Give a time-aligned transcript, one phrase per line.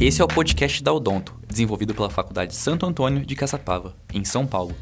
[0.00, 4.46] Esse é o podcast da Odonto, desenvolvido pela Faculdade Santo Antônio de Caçapava, em São
[4.46, 4.74] Paulo.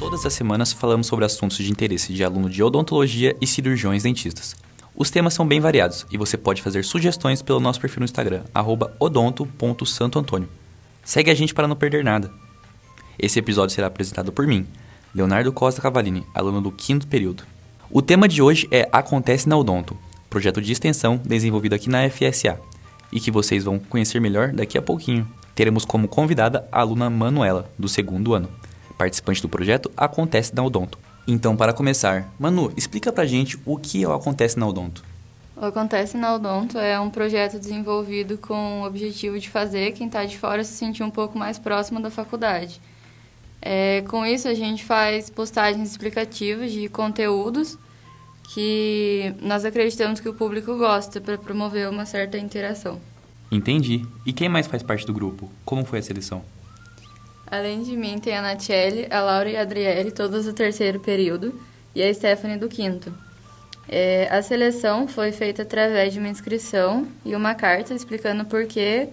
[0.00, 4.56] Todas as semanas falamos sobre assuntos de interesse de aluno de odontologia e cirurgiões dentistas.
[4.96, 8.42] Os temas são bem variados e você pode fazer sugestões pelo nosso perfil no Instagram,
[8.98, 10.48] odonto.santoantônio.
[11.04, 12.32] Segue a gente para não perder nada.
[13.16, 14.66] Esse episódio será apresentado por mim,
[15.14, 17.44] Leonardo Costa Cavalini, aluno do quinto período.
[17.88, 19.96] O tema de hoje é Acontece na Odonto,
[20.34, 22.58] projeto de extensão desenvolvido aqui na FSA,
[23.12, 25.28] e que vocês vão conhecer melhor daqui a pouquinho.
[25.54, 28.48] Teremos como convidada a aluna Manuela, do segundo ano.
[28.98, 30.98] Participante do projeto Acontece na Odonto.
[31.24, 35.04] Então, para começar, Manu, explica pra gente o que é o Acontece na Odonto.
[35.56, 40.24] O Acontece na Odonto é um projeto desenvolvido com o objetivo de fazer quem está
[40.24, 42.80] de fora se sentir um pouco mais próximo da faculdade.
[43.62, 47.78] É, com isso, a gente faz postagens explicativas de conteúdos
[48.52, 53.00] que nós acreditamos que o público gosta para promover uma certa interação.
[53.50, 54.04] Entendi.
[54.26, 55.50] E quem mais faz parte do grupo?
[55.64, 56.44] Como foi a seleção?
[57.46, 61.58] Além de mim, tem a Natiele, a Laura e a Adriele, todas do terceiro período,
[61.94, 63.14] e a Stephanie do quinto.
[63.88, 69.08] É, a seleção foi feita através de uma inscrição e uma carta explicando por que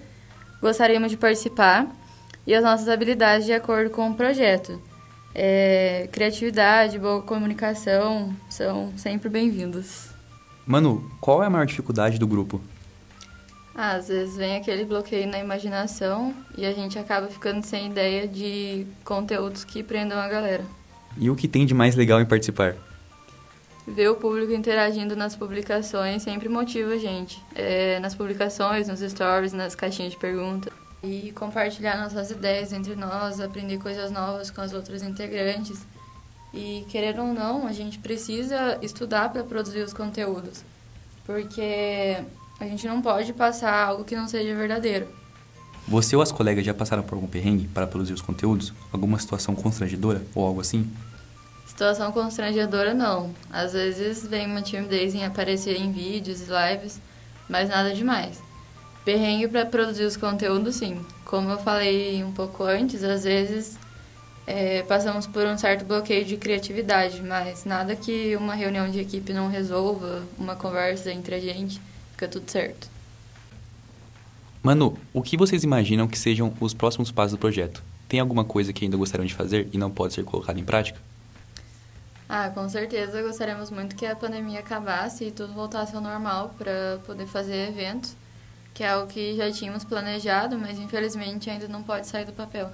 [0.62, 1.88] gostaríamos de participar
[2.48, 4.82] e as nossas habilidades de acordo com o projeto.
[5.34, 10.10] É, criatividade, boa comunicação são sempre bem-vindos.
[10.66, 12.62] Manu, qual é a maior dificuldade do grupo?
[13.74, 18.28] Ah, às vezes vem aquele bloqueio na imaginação e a gente acaba ficando sem ideia
[18.28, 20.66] de conteúdos que prendam a galera.
[21.18, 22.76] E o que tem de mais legal em participar?
[23.88, 27.42] Ver o público interagindo nas publicações sempre motiva a gente.
[27.56, 30.72] É, nas publicações, nos stories, nas caixinhas de perguntas.
[31.04, 35.80] E compartilhar nossas ideias entre nós, aprender coisas novas com as outras integrantes.
[36.54, 40.64] E, querer ou não, a gente precisa estudar para produzir os conteúdos.
[41.26, 42.18] Porque
[42.60, 45.08] a gente não pode passar algo que não seja verdadeiro.
[45.88, 48.72] Você ou as colegas já passaram por algum perrengue para produzir os conteúdos?
[48.92, 50.90] Alguma situação constrangedora ou algo assim?
[51.66, 53.34] Situação constrangedora não.
[53.50, 57.00] Às vezes vem uma timidez em aparecer em vídeos e lives,
[57.50, 58.40] mas nada demais.
[59.04, 61.04] Perrengue para produzir os conteúdos, sim.
[61.26, 63.78] Como eu falei um pouco antes, às vezes
[64.46, 69.34] é, passamos por um certo bloqueio de criatividade, mas nada que uma reunião de equipe
[69.34, 72.90] não resolva, uma conversa entre a gente fica tudo certo.
[74.62, 77.82] Manu, o que vocês imaginam que sejam os próximos passos do projeto?
[78.08, 81.00] Tem alguma coisa que ainda gostariam de fazer e não pode ser colocada em prática?
[82.30, 87.00] Ah, com certeza gostaríamos muito que a pandemia acabasse e tudo voltasse ao normal para
[87.06, 88.16] poder fazer eventos,
[88.74, 92.72] que é algo que já tínhamos planejado, mas infelizmente ainda não pode sair do papel.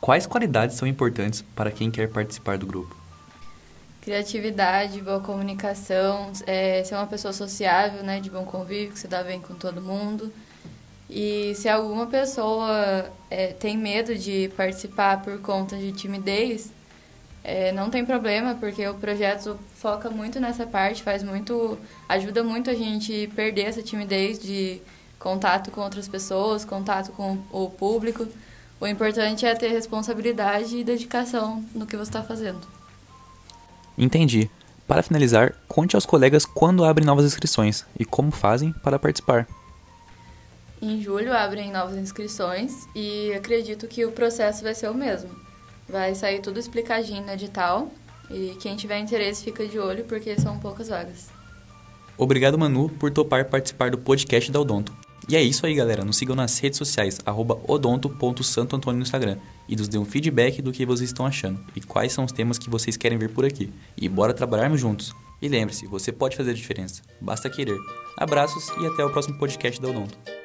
[0.00, 3.06] Quais qualidades são importantes para quem quer participar do grupo?
[4.06, 9.20] criatividade, boa comunicação, é, ser uma pessoa sociável, né, de bom convívio, que se dá
[9.24, 10.32] bem com todo mundo.
[11.10, 16.70] E se alguma pessoa é, tem medo de participar por conta de timidez,
[17.48, 22.68] é, não tem problema, porque o projeto foca muito nessa parte, faz muito, ajuda muito
[22.68, 24.82] a gente perder essa timidez de
[25.16, 28.26] contato com outras pessoas, contato com o público.
[28.80, 32.66] O importante é ter responsabilidade e dedicação no que você está fazendo.
[33.96, 34.50] Entendi.
[34.84, 39.46] Para finalizar, conte aos colegas quando abrem novas inscrições e como fazem para participar.
[40.82, 45.45] Em julho abrem novas inscrições e acredito que o processo vai ser o mesmo.
[45.88, 47.90] Vai sair tudo explicadinho no edital
[48.30, 51.28] e quem tiver interesse fica de olho porque são poucas vagas.
[52.18, 54.92] Obrigado, Manu, por topar participar do podcast da Odonto.
[55.28, 56.04] E é isso aí, galera.
[56.04, 57.18] Nos sigam nas redes sociais,
[57.66, 59.38] odonto.santoantônio no Instagram.
[59.68, 61.60] E nos dê um feedback do que vocês estão achando.
[61.74, 63.72] E quais são os temas que vocês querem ver por aqui.
[63.96, 65.12] E bora trabalharmos juntos.
[65.42, 67.02] E lembre-se, você pode fazer a diferença.
[67.20, 67.78] Basta querer.
[68.16, 70.35] Abraços e até o próximo podcast da Odonto.